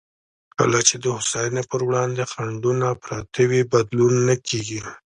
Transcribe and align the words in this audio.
کله 0.59 0.79
چې 0.87 0.95
د 1.03 1.05
هوساینې 1.15 1.63
پر 1.71 1.81
وړاندې 1.87 2.23
خنډونه 2.31 2.87
پراته 3.03 3.41
وي، 3.49 3.61
بدلون 3.73 4.13
نه 4.27 4.35
کېږي. 4.47 4.79